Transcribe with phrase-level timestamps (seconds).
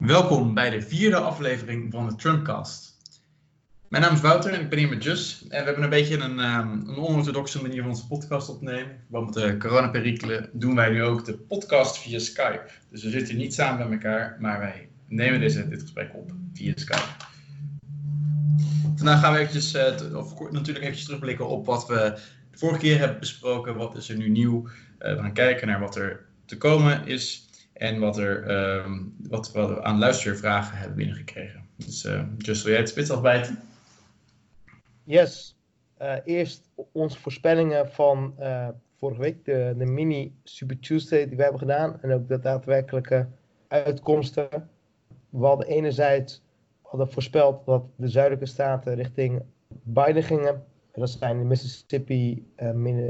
[0.00, 2.96] Welkom bij de vierde aflevering van de Trumpcast.
[3.88, 5.42] Mijn naam is Wouter en ik ben hier met Jus.
[5.42, 8.96] En we hebben een beetje een, um, een onorthodoxe manier van onze podcast opnemen.
[9.08, 12.70] Want met de coronaperikelen doen wij nu ook de podcast via Skype.
[12.90, 16.72] Dus we zitten niet samen bij elkaar, maar wij nemen deze, dit gesprek op via
[16.74, 17.08] Skype.
[18.96, 22.18] Vandaag gaan we eventjes, uh, of natuurlijk eventjes terugblikken op wat we
[22.50, 23.76] de vorige keer hebben besproken.
[23.76, 24.66] Wat is er nu nieuw?
[24.66, 27.48] Uh, we gaan kijken naar wat er te komen is.
[27.80, 28.92] En wat, er, uh,
[29.28, 31.66] wat we aan luistervragen hebben binnengekregen.
[31.76, 33.58] Dus uh, Just, wil jij het spits afbijten?
[35.04, 35.56] Yes.
[36.02, 41.42] Uh, eerst onze voorspellingen van uh, vorige week, de, de mini Super Tuesday die we
[41.42, 42.02] hebben gedaan.
[42.02, 43.28] En ook de daadwerkelijke
[43.68, 44.48] uitkomsten.
[45.28, 46.42] We hadden enerzijds
[46.82, 50.64] hadden voorspeld dat de zuidelijke staten richting Biden gingen.
[50.92, 52.52] En dat zijn Mississippi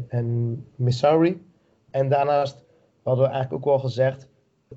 [0.09, 1.47] en Missouri.
[1.91, 2.64] En daarnaast
[3.02, 4.30] hadden we eigenlijk ook al gezegd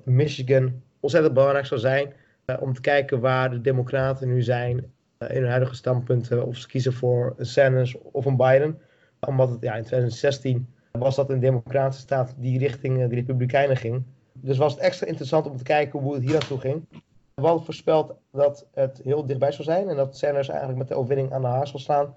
[0.04, 2.12] Michigan ontzettend belangrijk zou zijn
[2.46, 4.76] uh, om te kijken waar de Democraten nu zijn
[5.18, 6.46] uh, in hun huidige standpunten.
[6.46, 8.80] Of ze kiezen voor een Sanders of een Biden.
[9.20, 13.76] Omdat het ja, in 2016 was dat een democratische staat die richting uh, de Republikeinen
[13.76, 14.02] ging.
[14.32, 16.86] Dus was het extra interessant om te kijken hoe het hier naartoe ging.
[17.34, 20.94] We hadden voorspeld dat het heel dichtbij zou zijn en dat Sanders eigenlijk met de
[20.94, 22.14] overwinning aan de haas zal slaan.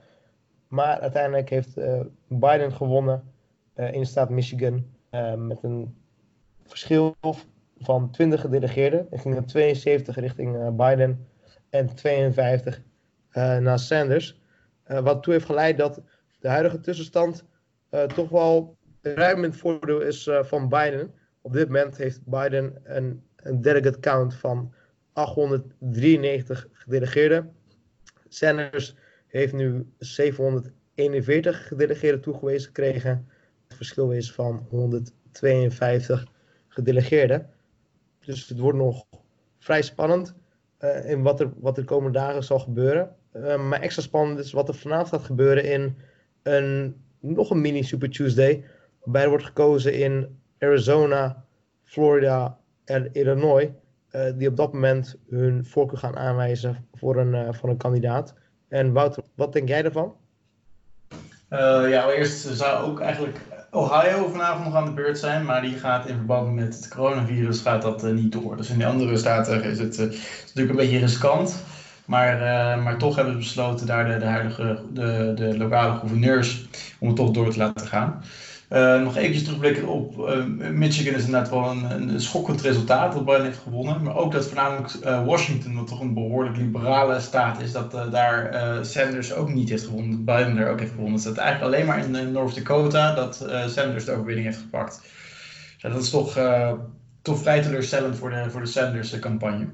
[0.67, 1.73] Maar uiteindelijk heeft
[2.27, 3.23] Biden gewonnen
[3.75, 4.85] in de staat Michigan
[5.37, 5.95] met een
[6.63, 7.15] verschil
[7.79, 9.07] van 20 gedelegeerden.
[9.11, 11.27] Er gingen 72 richting uh, Biden
[11.69, 12.81] en 52
[13.31, 14.41] uh, naar Sanders.
[14.87, 16.01] Uh, wat toe heeft geleid dat
[16.39, 17.45] de huidige tussenstand
[18.15, 21.13] toch wel ruim in het voordeel is van Biden.
[21.41, 24.73] Op dit moment heeft Biden een, een delegate count van
[25.13, 27.55] 893 gedelegeerden.
[28.27, 28.95] Sanders
[29.27, 33.27] heeft nu 741 gedelegeerden toegewezen gekregen.
[33.67, 36.27] Het verschil is van 152
[36.67, 37.49] gedelegeerden.
[38.27, 39.05] Dus het wordt nog
[39.59, 40.35] vrij spannend
[40.79, 43.15] uh, in wat er, wat de komende dagen zal gebeuren.
[43.33, 45.97] Uh, maar extra spannend is wat er vanavond gaat gebeuren in
[46.43, 48.63] een, nog een mini Super Tuesday.
[49.03, 51.43] Waarbij er wordt gekozen in Arizona,
[51.83, 53.69] Florida en Illinois.
[54.11, 58.33] Uh, die op dat moment hun voorkeur gaan aanwijzen voor een, voor een kandidaat.
[58.67, 60.15] En Wouter, wat denk jij ervan?
[61.49, 63.39] ja, allereerst zou ook eigenlijk
[63.77, 67.59] Ohio vanavond nog aan de beurt zijn, maar die gaat in verband met het coronavirus
[67.59, 68.57] gaat dat uh, niet door.
[68.57, 71.63] Dus in die andere staten is het, natuurlijk een beetje riskant.
[72.05, 76.67] Maar, uh, maar toch hebben ze besloten daar de, de huidige, de, de lokale gouverneurs
[76.99, 78.23] om het toch door te laten gaan.
[78.69, 83.43] Uh, nog eventjes terugblikken op uh, Michigan is inderdaad wel een, schokkend resultaat dat Biden
[83.43, 84.03] heeft gewonnen.
[84.03, 88.85] Maar ook dat voornamelijk uh, Washington, wat toch een behoorlijk liberale staat is, dat daar
[88.85, 90.25] Sanders ook niet heeft gewonnen.
[90.25, 91.15] Biden daar ook heeft gewonnen.
[91.15, 93.35] Dus dat eigenlijk alleen maar in North Dakota dat
[93.67, 95.01] Sanders de overwinning heeft gepakt.
[95.77, 96.39] Ja, dat is toch,
[97.21, 99.67] toch vrij teleurstellend voor de, voor de Sanders campagne.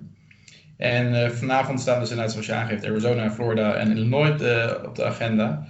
[0.78, 4.32] En vanavond staan dus inderdaad, zoals je aangeeft, Arizona, Florida en Illinois
[4.86, 5.68] op de agenda.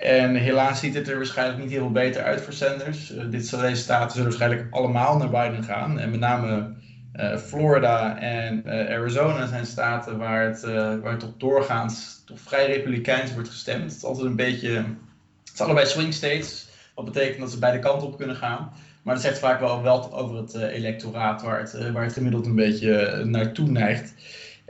[0.00, 3.12] En helaas ziet het er waarschijnlijk niet heel veel beter uit voor Sanders.
[3.12, 5.98] Uh, dit, deze staten zullen waarschijnlijk allemaal naar Biden gaan.
[5.98, 6.72] En met name
[7.16, 10.60] uh, Florida en uh, Arizona zijn staten waar het,
[11.02, 13.82] waar op doorgaans toch vrij republikeins wordt gestemd.
[13.82, 14.70] Het is altijd een beetje.
[14.70, 16.68] Het zijn allebei swing states.
[16.94, 18.72] Wat betekent dat ze beide kanten op kunnen gaan.
[19.02, 22.54] Maar dat zegt vaak wel wel over het electoraat waar het, waar het gemiddeld een
[22.54, 24.14] beetje naartoe neigt.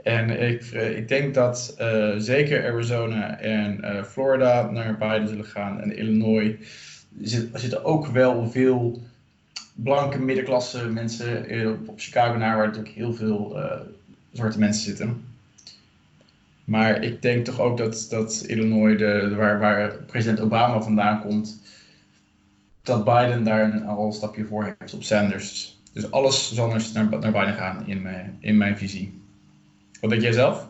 [0.03, 5.45] En ik, eh, ik denk dat uh, zeker Arizona en uh, Florida naar Biden zullen
[5.45, 5.81] gaan.
[5.81, 6.55] En Illinois
[7.21, 9.01] zit, zitten ook wel veel
[9.75, 13.71] blanke middenklasse mensen op, Chicago naar, waar natuurlijk heel veel uh,
[14.31, 15.23] zwarte mensen zitten.
[16.63, 21.61] Maar ik denk toch ook dat, dat Illinois, de, waar, waar president Obama vandaan komt,
[22.81, 25.79] dat Biden daar al een stapje voor heeft op Sanders.
[25.93, 29.20] Dus alles zal naar, naar Biden gaan in mijn, in mijn visie.
[30.01, 30.69] Wat denk jij zelf?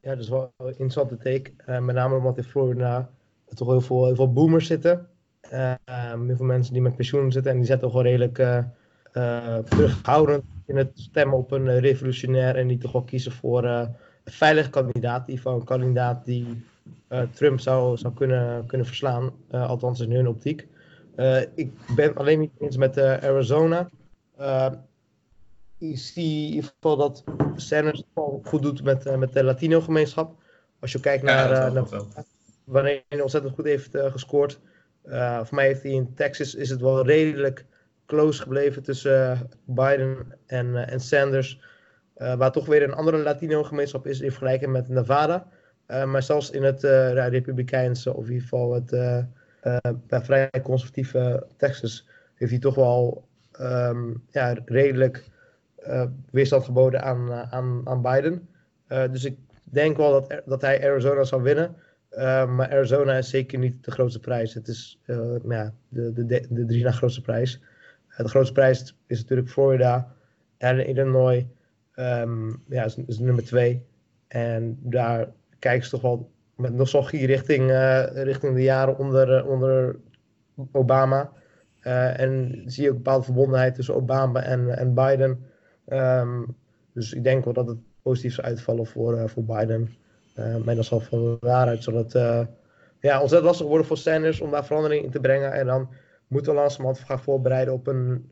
[0.00, 1.50] Ja, dat is wel een interessante take.
[1.68, 3.10] Uh, met name omdat in Florida
[3.54, 5.08] toch heel veel, heel veel boomers zitten.
[5.52, 5.72] Uh,
[6.26, 7.52] heel veel mensen die met pensioen zitten.
[7.52, 12.56] En die zetten gewoon redelijk uh, terughoudend in het stemmen op een revolutionair.
[12.56, 13.94] En die toch wel kiezen voor een
[14.24, 15.26] veilige kandidaat.
[15.26, 16.64] Die van een kandidaat die
[17.32, 19.32] Trump zou, zou kunnen, kunnen verslaan.
[19.50, 20.66] althans in hun optiek.
[21.54, 23.88] ik ben alleen niet eens met Arizona
[25.78, 27.24] ik zie in ieder geval dat
[27.56, 30.42] Sanders het goed doet met, uh, met de Latino-gemeenschap.
[30.80, 31.86] Als je kijkt naar, ja, naar
[32.64, 34.60] wanneer hij ontzettend goed heeft uh, gescoord.
[35.04, 37.64] Uh, voor mij heeft hij in Texas is het wel redelijk
[38.06, 41.60] close gebleven tussen Biden en, en Sanders.
[42.14, 45.46] waar toch weer een andere Latino-gemeenschap is in vergelijking met Nevada.
[45.86, 46.82] maar zelfs in het
[47.12, 53.28] Republikeinse, of in ieder geval het vrij conservatieve Texas, heeft hij toch wel
[53.60, 55.30] um, ja, redelijk
[56.30, 58.48] weerstand geboden aan, aan, aan Biden.
[58.88, 61.76] dus ik denk wel dat, dat hij Arizona zal winnen.
[62.56, 64.54] maar Arizona is zeker niet de grootste prijs.
[64.54, 65.00] Het is
[65.48, 67.60] ja, de, de, de, drie na grootste prijs.
[68.16, 70.12] de grootste prijs is natuurlijk Florida
[70.58, 71.44] en Illinois.
[71.98, 73.86] Um, ja, is, nummer twee.
[74.28, 75.28] En daar
[75.58, 79.96] kijken ze toch wel met nostalgie richting, uh, richting de jaren onder, onder
[80.72, 81.32] Obama.
[81.80, 85.44] En zie je ook bepaalde verbondenheid tussen Obama en, en Biden.
[85.92, 86.56] Um,
[86.92, 89.94] dus ik denk wel dat het positief zal uitvallen voor, voor Biden.
[90.64, 92.12] maar dan zal van daaruit zal het
[93.00, 95.52] ja, ontzettend lastig worden voor Sanders om daar verandering in te brengen.
[95.52, 95.88] En dan
[96.26, 98.30] moeten we langzamerhand gaan voorbereiden op een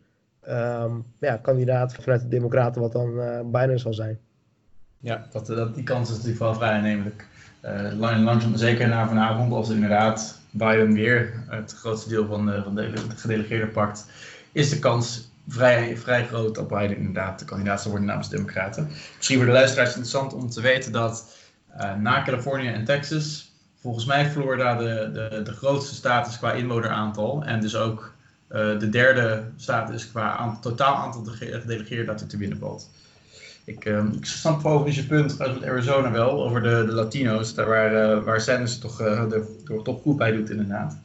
[0.48, 3.20] um, ja, kandidaat vanuit de Democraten, wat dan
[3.50, 4.18] Biden zal zijn.
[5.00, 7.26] Ja, dat, dat, die kans is natuurlijk wel vrij aannemelijk.
[7.64, 12.74] Uh, langzaam, zeker na vanavond, als inderdaad Biden weer het grootste deel van de, van
[12.74, 14.06] de gedelegeerde pakt,
[14.52, 18.36] is de kans vrij, vrij groot dat Biden inderdaad de kandidaat zal worden namens de
[18.36, 18.88] Democraten.
[19.16, 21.36] Misschien voor de luisteraars interessant om te weten dat
[21.80, 26.52] uh, na Californië en Texas, volgens mij Florida de, de, de grootste staat is qua
[26.52, 28.14] inwoneraantal en dus ook
[28.50, 32.90] uh, de derde staat is qua totaal aantal gedelegeerden dat er te winnen valt.
[33.64, 37.66] Ik, uh, ik snap overigens je punt uit Arizona wel, over de, de Latino's, daar
[37.66, 40.98] waar, uh, waar Sanders toch de, de topgroep bij doet inderdaad.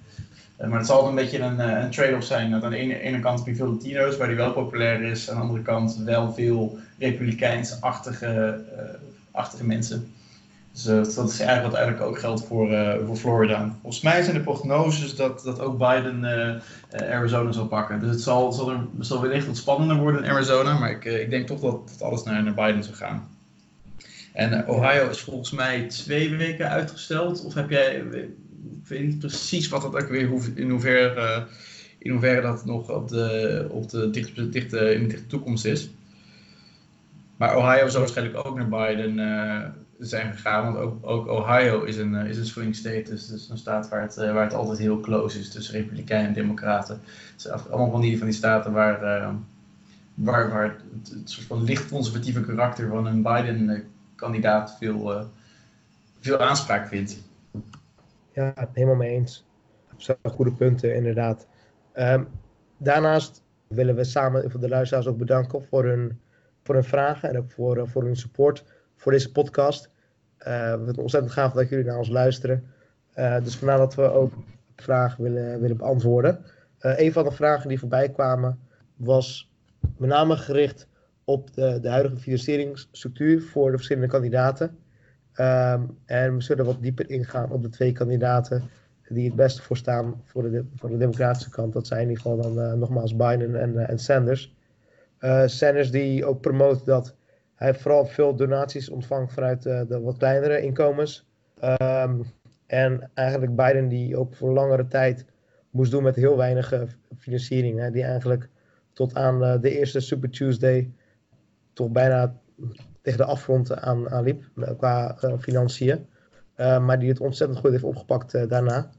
[0.62, 2.52] Uh, maar het zal een beetje een, een trade-off zijn.
[2.52, 5.30] Dat aan de ene, kant heb je veel Latino's, waar die wel populair is.
[5.30, 8.62] Aan de andere kant wel veel republikeins-achtige
[9.31, 10.13] achtige mensen.
[10.72, 12.69] Dus dat is eigenlijk wat eigenlijk ook geldt voor,
[13.06, 13.75] voor Florida.
[13.81, 16.25] Volgens mij zijn de prognoses dat, dat ook Biden
[16.92, 18.00] Arizona zal pakken.
[18.00, 21.30] Dus het zal, zal, er, zal wellicht wat spannender worden in Arizona, maar ik, ik
[21.30, 23.28] denk toch dat, dat alles naar, naar Biden zal gaan.
[24.34, 27.46] En Ohio is volgens mij twee weken uitgesteld.
[27.46, 28.04] Of heb jij,
[28.81, 31.48] ik weet niet precies wat dat ook weer, in hoeverre,
[31.98, 35.90] in hoeverre dat nog op de, op de dichte, dichte, in de dichte toekomst is.
[37.38, 39.19] Maar Ohio zal waarschijnlijk ook naar Biden
[40.08, 40.74] zijn gegaan.
[40.74, 43.04] Want ook, ook Ohio is een, eh, is een swing state.
[43.10, 46.34] Dus, een staat waar het, eh, waar het altijd heel close is tussen Republikeinen en
[46.34, 47.02] Democraten.
[47.31, 49.00] Het zijn allemaal van die, van die staten waar,
[50.13, 55.28] waar, waar het, het, soort van licht conservatieve karakter van een Biden-kandidaat veel,
[56.19, 57.24] veel aanspraak vindt.
[58.33, 59.45] Ja, helemaal mee eens.
[60.24, 61.48] Goede punten, inderdaad.
[61.94, 62.28] Um,
[62.78, 66.19] daarnaast willen we samen de luisteraars ook bedanken voor hun,
[66.63, 69.89] voor hun vragen en ook voor, voor hun support voor deze podcast.
[70.39, 72.63] Uh, we vinden ontzettend gaaf dat jullie naar ons luisteren.
[73.16, 74.34] Uh, dus vandaar dat we ook
[74.75, 76.45] vragen willen, willen beantwoorden.
[76.80, 78.60] Een van de vragen die voorbij kwamen
[78.95, 79.51] was
[79.98, 80.88] met name gericht
[81.24, 84.77] op de, de huidige financieringsstructuur voor de verschillende kandidaten.
[85.39, 88.63] Um, en we zullen wat dieper ingaan op de twee kandidaten
[89.10, 91.74] die het beste voor staan voor de, voor de democratische kant.
[91.74, 94.56] Dat zijn in ieder geval dan nogmaals Biden en, en Sanders.
[95.45, 97.16] Sanders die ook promoot dat
[97.56, 101.28] hij vooral veel donaties ontvangen vanuit de, wat kleinere inkomens.
[101.81, 102.24] Um,
[102.68, 105.25] en eigenlijk Biden die ook voor langere tijd
[105.69, 106.74] moest doen met heel weinig
[107.18, 107.80] financiering.
[107.80, 108.50] Hè, die eigenlijk
[108.94, 110.92] tot aan de eerste Super Tuesday
[111.74, 112.36] toch bijna
[113.01, 116.07] tegen de afgrond aan, liep uh, qua financiën.
[116.57, 118.89] maar die het ontzettend goed heeft opgepakt daarna.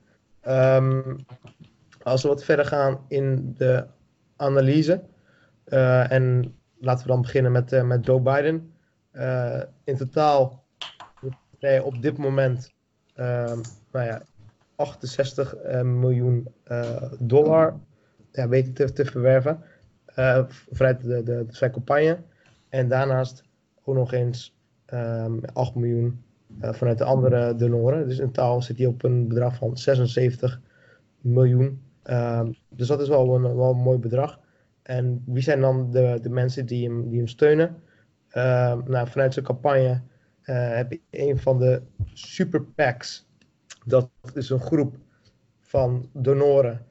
[0.76, 1.16] Um,
[2.02, 3.86] als we wat verder gaan in de
[4.36, 5.02] analyse
[6.08, 8.72] en laten we dan beginnen met, uh, met Joe Biden.
[9.12, 10.64] Uh, in totaal
[11.58, 12.72] hij op dit moment
[13.16, 13.52] uh,
[13.92, 14.22] nou ja,
[14.76, 17.80] 68 uh, miljoen uh, dollar
[18.32, 19.62] ja, weten te, te verwerven
[20.70, 22.18] vanuit de, de, zijn campagne.
[22.68, 23.44] En daarnaast
[23.84, 24.54] ook nog eens
[24.86, 26.22] um, ehm, 8 miljoen
[26.60, 28.08] vanuit de andere donoren.
[28.08, 30.60] Dus in totaal zit hij op een bedrag van 76
[31.20, 31.82] miljoen.
[32.04, 34.40] Um, dus dat is wel een, wel een mooi bedrag.
[34.82, 37.76] En wie zijn dan de, de mensen die hem, die hem steunen?
[38.28, 40.00] Uh, nou, vanuit zijn campagne
[40.44, 43.26] uh, heb je een van de super PACs.
[43.84, 44.96] Dat is een groep
[45.60, 46.86] van donoren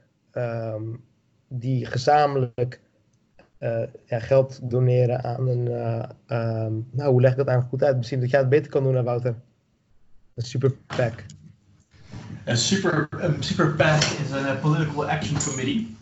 [1.47, 2.81] die gezamenlijk
[4.05, 5.65] ja, geld doneren aan een.
[6.37, 7.97] Um, nou, hoe leg ik dat eigenlijk goed uit?
[7.97, 9.35] Misschien dat jij het beter kan doen, Wouter.
[10.35, 11.23] Een super PAC.
[12.45, 15.95] Een super, een super PAC is een political action committee.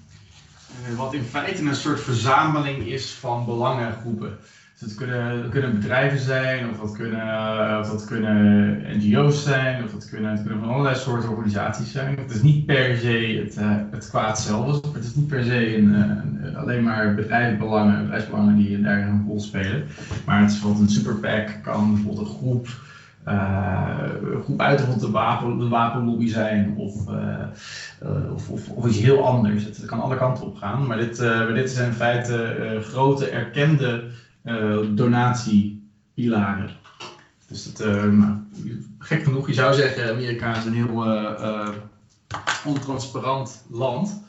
[0.85, 4.37] Eh, wat in feite een soort verzameling is van belangengroepen.
[4.79, 9.91] Dus het kunnen, kunnen bedrijven zijn, of dat kunnen, of dat kunnen NGO's zijn, of
[9.91, 12.17] dat kunnen, het kunnen van allerlei soorten organisaties zijn.
[12.17, 15.77] Het is niet per se het, uh, het kwaad zelf, het is niet per se
[15.77, 19.83] een, een, alleen maar bedrijfsbelangen, bedrijfsbelangen die daar een rol spelen.
[20.25, 22.67] Maar het is bijvoorbeeld een super PAC, kan bijvoorbeeld een groep
[23.27, 23.99] uh,
[24.43, 27.07] groep uit de, wapen, de wapenlobby zijn of,
[28.33, 29.63] of, of, of, iets heel anders.
[29.63, 30.87] Het, kan alle kanten op gaan.
[30.87, 34.03] Maar dit, dit zijn in feite grote erkende
[34.95, 36.69] donatiepilaren.
[37.47, 38.37] Dus dat, nou,
[38.99, 41.05] gek genoeg, je zou zeggen, Amerika is een heel
[42.65, 44.21] ontransparant land.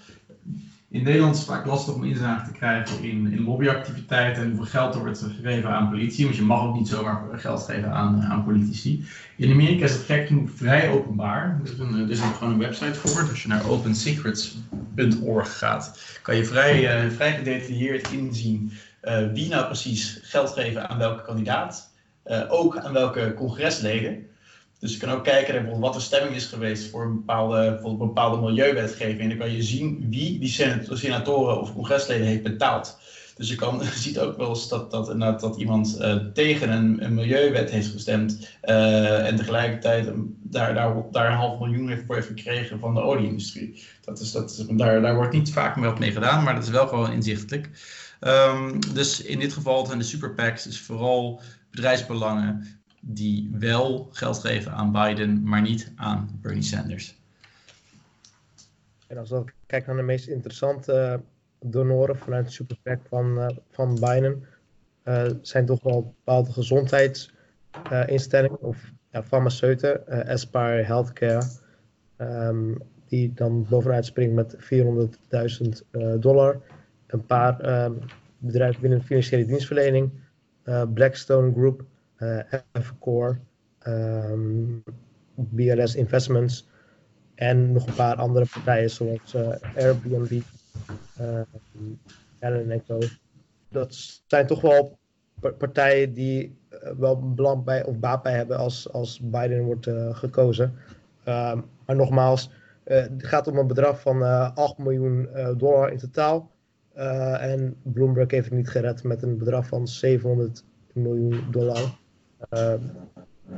[0.91, 4.67] In Nederland is het vaak lastig om inzage te krijgen in, in lobbyactiviteiten en hoeveel
[4.67, 6.25] geld er wordt gegeven aan politie.
[6.25, 9.05] Want je mag ook niet zomaar geld geven aan, aan politici.
[9.37, 11.61] In Amerika is het gek genoeg vrij openbaar.
[11.65, 13.29] Er is, een, er is gewoon een website voor.
[13.29, 18.73] Als je naar opensecrets.org gaat, kan je vrij, vrij gedetailleerd inzien
[19.33, 21.91] wie nou precies geld geven aan welke kandidaat.
[22.27, 24.27] Uh, ook aan welke congresleden.
[24.79, 27.91] Dus je kan ook kijken naar wat de stemming is geweest voor een bepaalde, voor
[27.91, 29.21] een bepaalde milieuwetgeving.
[29.21, 32.99] En dan kan je zien wie die senatoren of congresleden heeft betaald.
[33.37, 37.71] Dus je, kan, ziet ook wel eens dat, dat, dat iemand uh, tegen een, milieuwet
[37.71, 38.59] heeft gestemd.
[38.61, 43.83] En tegelijkertijd daar, daar, daar een half miljoen heeft voor heeft gekregen van de olieindustrie.
[44.05, 46.89] Dat is, dat daar, daar wordt niet vaak meer mee gedaan, maar dat is wel
[46.89, 47.71] gewoon inzichtelijk.
[48.21, 52.67] Um, dus in dit geval zijn de superpacks dus vooral bedrijfsbelangen
[53.01, 57.19] die wel geld geven aan Biden, maar niet aan Bernie Sanders.
[59.07, 61.15] En als we kijken naar de meest interessante uh,
[61.71, 64.45] donoren vanuit de superpack van, uh, van Biden,
[65.05, 68.93] uh, zijn toch wel bepaalde gezondheidsinstellingen of
[69.25, 71.43] farmaceuten, Aspire Healthcare,
[72.19, 74.69] um, die dan bovenuit springen met 400.000
[76.19, 76.61] dollar.
[77.11, 77.99] Een paar um,
[78.39, 80.11] bedrijven binnen de financiële dienstverlening,
[80.95, 81.85] Blackstone Group,
[82.73, 83.39] Evercore,
[83.87, 84.83] um,
[85.35, 86.69] BLS Investments
[87.35, 90.41] en nog een paar andere partijen zoals uh, Airbnb,
[92.41, 92.99] Allen Co.
[93.69, 94.99] Dat zijn toch wel
[95.59, 96.59] partijen die
[96.99, 100.75] wel belang bij of baat bij hebben als, als Biden wordt gekozen.
[101.29, 102.51] Um, maar nogmaals,
[102.85, 104.23] het gaat om een bedrag van
[104.55, 106.51] 8 miljoen dollar in totaal.
[106.95, 111.99] En Bloomberg heeft het niet gered met een bedrag van 700 miljoen dollar.
[112.51, 112.75] Uh,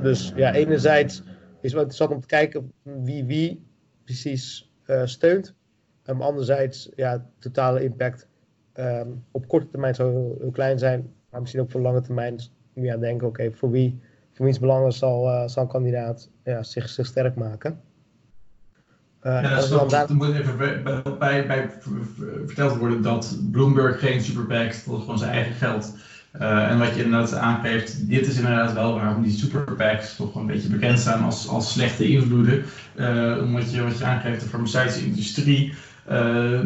[0.01, 1.23] dus ja, enerzijds
[1.61, 3.65] is het interessant om te kijken wie wie
[4.03, 5.55] precies uh, steunt.
[6.05, 8.27] Um, anderzijds, ja, totale impact
[8.73, 11.13] um, op korte termijn zou heel, heel, klein zijn.
[11.29, 12.33] Maar misschien ook voor lange termijn
[12.73, 13.99] moet je denken, oké, voor wie
[14.31, 17.81] voor wiens belangen zal, zal een kandidaat ja, zich, zich sterk maken.
[19.25, 20.81] Uh, ja, dat, moet even bij,
[21.19, 21.69] bij, bij,
[22.45, 25.93] verteld worden dat Bloomberg geen superpacks, dat is gewoon zijn eigen geld
[26.41, 30.45] uh, en wat je inderdaad aangeeft, dit is inderdaad wel waarom die superpacks toch een
[30.45, 32.63] beetje bekend staan als, als slechte invloeden.
[32.95, 35.73] Uh, omdat je wat je aangeeft, de farmaceutische industrie.
[36.11, 36.59] Uh,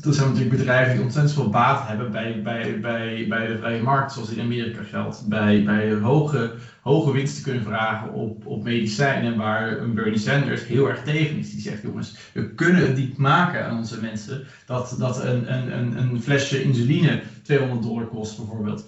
[0.00, 3.82] dat zijn natuurlijk bedrijven die ontzettend veel baat hebben bij, bij, bij, bij de vrije
[3.82, 5.28] markt, zoals in Amerika geldt.
[5.28, 10.88] Bij, bij hoge, hoge winsten kunnen vragen op, op medicijnen, waar een Bernie Sanders heel
[10.88, 11.50] erg tegen is.
[11.50, 15.98] Die zegt, jongens, we kunnen het niet maken aan onze mensen dat, dat een, een,
[15.98, 18.84] een flesje insuline 200 dollar kost bijvoorbeeld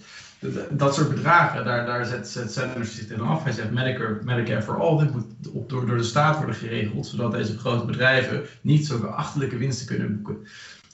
[0.71, 3.45] dat soort bedragen, daar, daar zet, zet Sanders zich in af.
[3.45, 7.07] Hij zegt Medicare, Medicare for All, dit moet op, door, door de staat worden geregeld,
[7.07, 10.47] zodat deze grote bedrijven niet zulke achterlijke winsten kunnen boeken.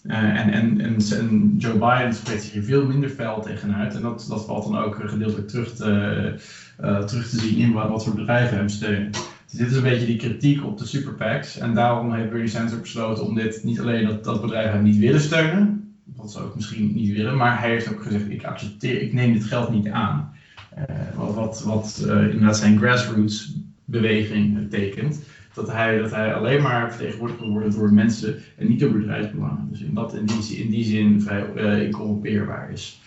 [0.03, 3.95] Uh, en, en, en, Joe Biden spreekt zich hier veel minder fel tegenuit.
[3.95, 6.35] En dat, dat valt dan ook gedeeltelijk terug te,
[6.81, 9.11] uh, terug te zien in wat, wat voor bedrijven hem steunen.
[9.11, 11.59] Dus dit is een beetje die kritiek op de superpacks.
[11.59, 14.99] En daarom heeft Bernie Sanders besloten om dit niet alleen dat, dat bedrijven hem niet
[14.99, 15.76] willen steunen,
[16.17, 19.33] wat ze ook misschien niet willen, maar hij heeft ook gezegd: ik accepteer, ik neem
[19.33, 20.35] dit geld niet aan.
[20.79, 23.55] Uh, wat wat, wat uh, inderdaad zijn grassroots
[23.85, 25.23] beweging betekent.
[25.55, 29.69] Dat hij, dat hij alleen maar vertegenwoordigd wil worden door mensen en niet door bedrijfsbelangen.
[29.71, 33.01] Dus in, dat, in, die, in die zin vrij uh, incorrumpeerbaar is.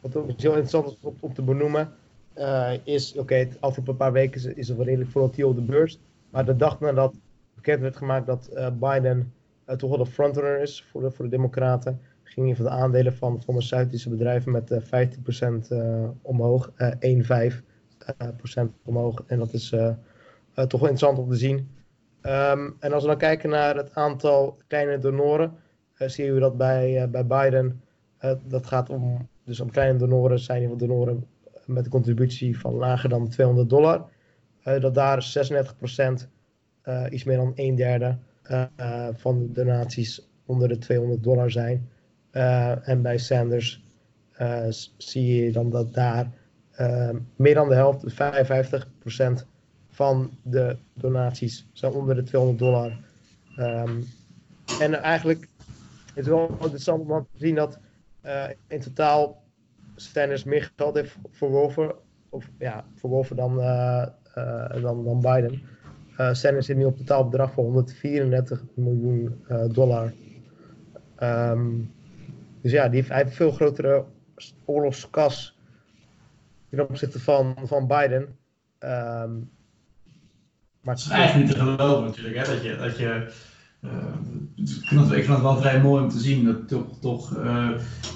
[0.00, 1.92] Wat ook heel interessant is om, te benoemen,
[2.84, 5.98] is: oké, okay, het afgelopen paar weken is, er wel redelijk volatiel op de beurs.
[6.30, 7.14] Maar de dag nadat
[7.54, 9.32] bekend werd gemaakt dat Biden
[9.76, 12.00] toch wel de frontrunner is voor de, voor de Democraten.
[12.22, 16.76] Ging in van de aandelen van farmaceutische bedrijven met uh, 15% uh, omhoog, 1,5%
[18.84, 19.22] omhoog.
[19.26, 19.68] En dat is
[20.54, 21.56] toch wel interessant om te zien.
[22.22, 25.54] Um, en als we dan kijken naar het aantal kleine donoren,
[25.94, 27.82] zien we dat bij, bij Biden,
[28.46, 31.26] dat gaat om, dus om kleine donoren zijn ieder donoren
[31.66, 34.08] met een contributie van lager dan 200 dollar.
[34.62, 35.46] dat daar
[35.84, 36.28] 36%,
[37.10, 38.14] iets meer dan een derde, uh,
[39.14, 41.88] van de donaties onder de 200 dollar zijn.
[42.32, 43.82] Uh, en bij Sanders
[44.96, 46.30] zie je dan dat daar
[47.36, 49.46] meer dan de helft, 55%
[49.88, 52.98] van de donaties zijn onder de 200 dollar.
[53.58, 54.04] Um,
[54.80, 55.48] en eigenlijk
[56.06, 57.78] is het wel interessant om te zien dat
[58.66, 59.42] in totaal
[59.94, 61.94] Sanders meer geld heeft verworven,
[62.28, 63.56] of ja, verworven dan,
[64.80, 65.62] dan, dan Biden.
[66.20, 70.12] Uh, Sanders zit nu op totaal bedrag van 134 miljoen uh, dollar.
[71.22, 71.92] Um,
[72.60, 74.04] dus ja, die heeft, hij veel grotere
[74.64, 75.58] oorlogskas
[76.70, 78.36] ten opzichte van, van Biden.
[78.78, 79.32] Ehm,
[80.80, 82.54] maar het is eigenlijk niet te geloven natuurlijk, hè?
[82.54, 83.32] dat je, dat je
[83.80, 83.90] uh,
[84.54, 87.28] ik, vind het, wel vrij mooi om te zien dat toch, toch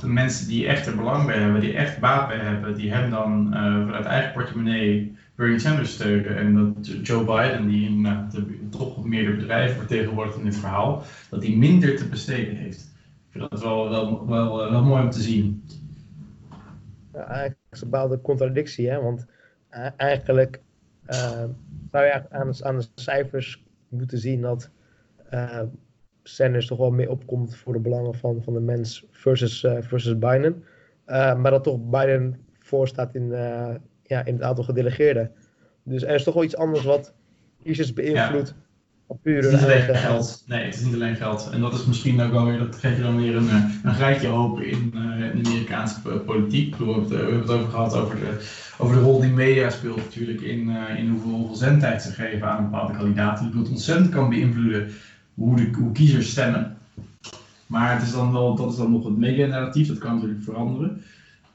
[0.00, 3.10] de mensen die echt er belang bij hebben, die echt baat bij hebben, die hem
[3.10, 6.36] dan uh, vanuit eigen portemonnee Bernie Sanders steunen.
[6.36, 11.42] En dat Joe Biden, die in, de, toch meer bedrijven vertegenwoordigt in dit verhaal, dat
[11.42, 12.80] hij minder te besteden heeft.
[13.26, 15.64] Ik vind dat wel, wel, wel, wel mooi om te zien.
[17.12, 19.00] Ja, eigenlijk is een bepaalde contradictie, hè?
[19.00, 19.26] want
[19.96, 20.60] eigenlijk
[21.90, 24.70] zou je aan, aan de cijfers moeten zien dat
[26.22, 30.64] Sanders toch wel meer opkomt voor de belangen van, van de mens versus, versus Biden.
[31.06, 33.32] Maar dat toch Biden voorstaat in,
[34.08, 35.30] ja, in het aantal gedelegeerden.
[35.82, 37.12] Dus er is toch wel iets anders wat
[37.62, 38.48] kiezers beïnvloedt.
[38.48, 38.66] Ja.
[39.22, 40.44] Puur het is niet alleen geld.
[40.46, 41.50] Nee, het is niet alleen geld.
[41.52, 43.48] En dat is misschien ook wel weer, dat geeft je dan weer een,
[43.84, 44.92] een rijtje hoop in,
[45.34, 46.76] in de Amerikaanse politiek.
[46.76, 48.46] We hebben, het, we hebben het over gehad over de,
[48.78, 52.70] over de rol die media speelt natuurlijk in, in hoeveel, hoeveel zendtijd ze geven aan
[52.70, 53.50] bepaalde kandidaten.
[53.50, 54.90] Die het ontzettend kan beïnvloeden
[55.34, 56.76] hoe, de, hoe kiezers stemmen.
[57.66, 61.02] Maar het is dan wel, dat is dan nog het media-narratief, dat kan natuurlijk veranderen.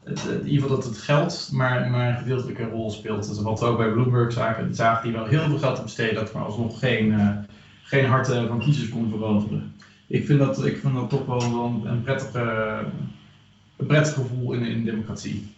[0.03, 3.27] Het, in ieder geval dat het geld maar, maar een gedeeltelijke rol speelt.
[3.27, 6.15] Dus wat we ook bij Bloomberg zagen, zagen die wel heel veel geld te besteden,
[6.15, 7.37] dat maar alsnog geen, uh,
[7.83, 9.75] geen harten van kiezers kon veroveren.
[10.07, 12.39] Ik vind dat, ik vind dat toch wel een, een, prettige,
[13.77, 15.53] een prettig gevoel in, in democratie.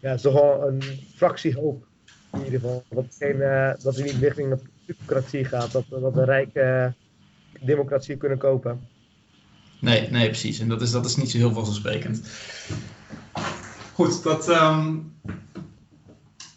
[0.00, 0.82] Ja, het is toch wel een
[1.14, 1.86] fractie hoop.
[2.32, 2.84] In ieder geval.
[2.88, 5.72] Dat, geen, uh, dat we niet richting de democratie gaat.
[5.72, 6.92] Dat, dat we rijke
[7.60, 8.80] democratie kunnen kopen.
[9.80, 10.58] Nee, nee, precies.
[10.58, 12.30] En dat is, dat is niet zo heel vanzelfsprekend.
[13.92, 15.12] Goed, dat, um,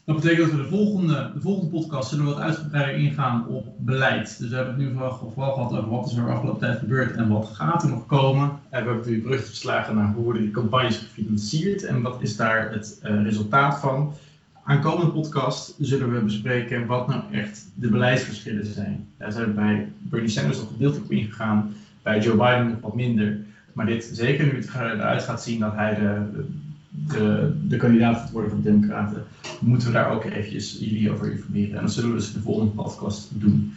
[0.06, 4.40] dat betekent dat we de volgende, de volgende podcast zullen wat uitgebreider ingaan op beleid.
[4.40, 6.80] Dus we hebben het nu vooral, vooral gehad over wat is er de afgelopen tijd
[6.80, 8.52] gebeurd en wat gaat er nog komen.
[8.70, 12.36] En we hebben nu brug geslagen naar hoe worden die campagnes gefinancierd en wat is
[12.36, 14.14] daar het uh, resultaat van.
[14.64, 19.08] Aankomende podcast zullen we bespreken wat nou echt de beleidsverschillen zijn.
[19.18, 23.40] Daar zijn we bij Bernie Sanders al gedeeltelijk op ingegaan, bij Joe Biden wat minder.
[23.74, 26.46] Maar dit, zeker nu het eruit gaat zien dat hij de,
[26.90, 29.24] de, de kandidaat gaat worden voor de Democraten,
[29.60, 31.76] moeten we daar ook eventjes jullie over informeren.
[31.76, 33.74] En dat zullen we dus de volgende podcast doen.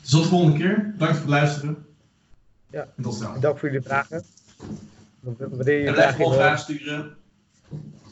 [0.00, 0.90] Dus tot de volgende keer.
[0.92, 1.76] Bedankt voor het luisteren.
[2.70, 2.88] Ja.
[2.96, 3.40] En tot snel.
[3.40, 4.22] Dank voor jullie vragen.
[5.20, 7.16] Wanneer je blijf gewoon vragen sturen.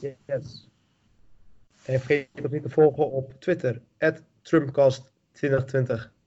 [0.00, 0.68] Yes.
[1.84, 3.80] En vergeet ook niet te volgen op Twitter,
[4.42, 6.17] TrumpCast2020.